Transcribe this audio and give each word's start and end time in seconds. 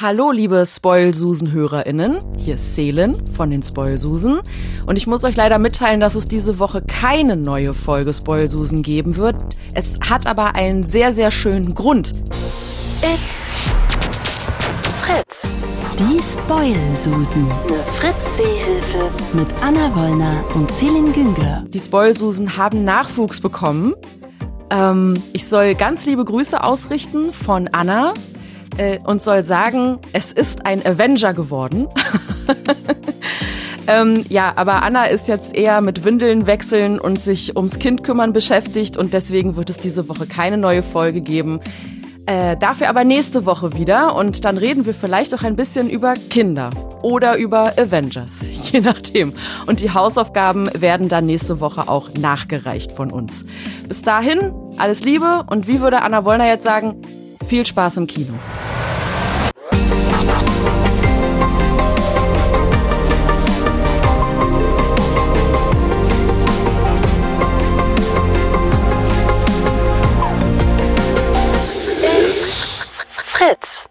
Hallo, 0.00 0.30
liebe 0.30 0.64
Spoil-Susen-HörerInnen. 0.64 2.18
Hier 2.38 2.54
ist 2.54 2.76
Selin 2.76 3.16
von 3.34 3.50
den 3.50 3.64
Spoil-Susen. 3.64 4.38
Und 4.86 4.96
ich 4.96 5.08
muss 5.08 5.24
euch 5.24 5.34
leider 5.34 5.58
mitteilen, 5.58 5.98
dass 5.98 6.14
es 6.14 6.26
diese 6.26 6.60
Woche 6.60 6.82
keine 6.82 7.34
neue 7.34 7.74
Folge 7.74 8.14
Spoil-Susen 8.14 8.84
geben 8.84 9.16
wird. 9.16 9.42
Es 9.74 9.98
hat 10.08 10.28
aber 10.28 10.54
einen 10.54 10.84
sehr, 10.84 11.12
sehr 11.12 11.32
schönen 11.32 11.74
Grund. 11.74 12.12
It's 12.20 13.48
Fritz. 15.02 15.42
Die 15.98 16.22
Spoil-Susen. 16.22 17.50
Eine 17.50 17.82
Fritz-Seehilfe. 17.96 19.10
Mit 19.32 19.48
Anna 19.62 19.92
Wollner 19.96 20.44
und 20.54 20.70
Celine 20.70 21.10
Güngler. 21.10 21.64
Die 21.70 21.80
Spoil-Susen 21.80 22.56
haben 22.56 22.84
Nachwuchs 22.84 23.40
bekommen. 23.40 23.94
Ähm, 24.70 25.20
ich 25.32 25.48
soll 25.48 25.74
ganz 25.74 26.06
liebe 26.06 26.24
Grüße 26.24 26.62
ausrichten 26.62 27.32
von 27.32 27.66
Anna 27.66 28.14
äh, 28.78 28.98
und 29.04 29.20
soll 29.22 29.44
sagen, 29.44 29.98
es 30.12 30.32
ist 30.32 30.64
ein 30.64 30.84
Avenger 30.84 31.34
geworden. 31.34 31.88
ähm, 33.86 34.24
ja, 34.28 34.52
aber 34.56 34.82
Anna 34.82 35.04
ist 35.04 35.28
jetzt 35.28 35.54
eher 35.54 35.80
mit 35.80 36.04
Windeln 36.04 36.46
wechseln 36.46 36.98
und 36.98 37.20
sich 37.20 37.56
ums 37.56 37.78
Kind 37.78 38.04
kümmern 38.04 38.32
beschäftigt 38.32 38.96
und 38.96 39.12
deswegen 39.12 39.56
wird 39.56 39.70
es 39.70 39.78
diese 39.78 40.08
Woche 40.08 40.26
keine 40.26 40.56
neue 40.56 40.82
Folge 40.82 41.20
geben. 41.20 41.60
Äh, 42.28 42.58
dafür 42.58 42.90
aber 42.90 43.04
nächste 43.04 43.46
Woche 43.46 43.72
wieder 43.72 44.14
und 44.14 44.44
dann 44.44 44.58
reden 44.58 44.84
wir 44.84 44.92
vielleicht 44.92 45.34
auch 45.34 45.44
ein 45.44 45.56
bisschen 45.56 45.88
über 45.88 46.12
Kinder 46.12 46.68
oder 47.00 47.38
über 47.38 47.72
Avengers, 47.78 48.46
je 48.70 48.80
nachdem. 48.80 49.32
Und 49.64 49.80
die 49.80 49.92
Hausaufgaben 49.92 50.68
werden 50.74 51.08
dann 51.08 51.24
nächste 51.24 51.60
Woche 51.60 51.88
auch 51.88 52.10
nachgereicht 52.20 52.92
von 52.92 53.10
uns. 53.10 53.46
Bis 53.88 54.02
dahin, 54.02 54.52
alles 54.76 55.04
Liebe 55.04 55.44
und 55.48 55.68
wie 55.68 55.80
würde 55.80 56.02
Anna 56.02 56.26
Wollner 56.26 56.46
jetzt 56.46 56.64
sagen, 56.64 57.00
viel 57.46 57.64
Spaß 57.64 57.96
im 57.96 58.06
Kino. 58.06 58.34
Fritz. 73.38 73.88